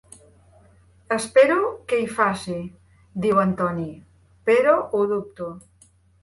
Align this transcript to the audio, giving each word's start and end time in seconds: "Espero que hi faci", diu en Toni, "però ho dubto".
"Espero 1.15 1.57
que 1.91 1.99
hi 2.03 2.07
faci", 2.13 2.55
diu 3.27 3.43
en 3.43 3.53
Toni, 3.61 3.87
"però 4.51 4.75
ho 4.81 5.05
dubto". 5.15 5.53